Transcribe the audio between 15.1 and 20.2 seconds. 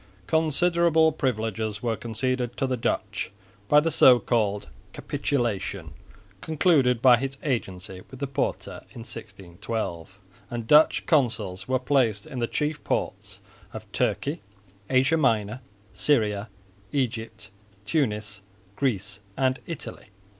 Minor, Syria, Egypt, Tunis, Greece and Italy.